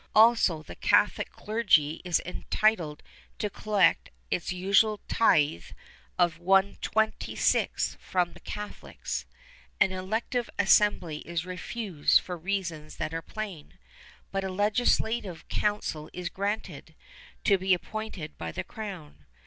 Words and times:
Also, 0.15 0.63
the 0.63 0.73
Catholic 0.73 1.31
clergy 1.31 2.01
is 2.03 2.19
entitled 2.25 3.03
to 3.37 3.51
collect 3.51 4.09
its 4.31 4.51
usual 4.51 4.99
tithe 5.07 5.65
of 6.17 6.39
one 6.39 6.77
twenty 6.81 7.35
sixth 7.35 7.97
from 7.99 8.33
the 8.33 8.39
Catholics. 8.39 9.27
An 9.79 9.91
elective 9.91 10.49
assembly 10.57 11.17
is 11.19 11.45
refused 11.45 12.19
for 12.19 12.35
reasons 12.35 12.95
that 12.95 13.13
are 13.13 13.21
plain, 13.21 13.77
but 14.31 14.43
a 14.43 14.49
legislative 14.49 15.47
council 15.49 16.09
is 16.13 16.29
granted, 16.29 16.95
to 17.43 17.59
be 17.59 17.75
appointed 17.75 18.39
by 18.39 18.51
the 18.51 18.63
crown. 18.63 19.27